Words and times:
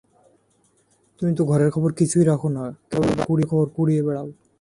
তুমি 1.19 1.31
তো 1.37 1.43
ঘরের 1.45 1.69
খবর 1.75 1.91
কিছুই 1.99 2.25
রাখ 2.25 2.41
না, 2.57 2.63
কেবল 2.89 3.09
বাইরের 3.19 3.47
খবর 3.51 3.67
কুড়িয়ে 3.75 4.01
বেড়াও। 4.07 4.27